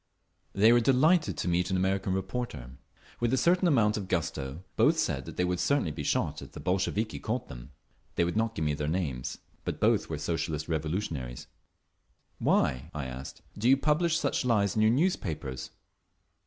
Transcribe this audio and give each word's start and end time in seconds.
They 0.53 0.73
were 0.73 0.79
delighted 0.79 1.37
to 1.37 1.47
meet 1.47 1.69
an 1.69 1.77
American 1.77 2.13
reporter. 2.13 2.71
With 3.19 3.31
a 3.33 3.37
certain 3.37 3.67
amount 3.67 3.97
of 3.97 4.07
gusto 4.07 4.63
both 4.75 4.97
said 4.97 5.25
that 5.25 5.37
they 5.37 5.45
would 5.45 5.59
certainly 5.59 5.91
be 5.91 6.01
shot 6.01 6.41
if 6.41 6.53
the 6.53 6.59
Bolsheviki 6.59 7.19
caught 7.19 7.49
them. 7.49 7.69
They 8.15 8.23
would 8.23 8.35
not 8.35 8.55
give 8.55 8.65
me 8.65 8.73
their 8.73 8.87
names, 8.87 9.37
but 9.63 9.79
both 9.79 10.09
were 10.09 10.17
Socialist 10.17 10.67
Revolutionaries…. 10.67 11.45
"Why," 12.39 12.89
I 12.95 13.05
asked, 13.05 13.43
"do 13.55 13.69
you 13.69 13.77
publish 13.77 14.17
such 14.17 14.43
lies 14.43 14.75
in 14.75 14.81
your 14.81 14.89
newspapers?" 14.89 15.69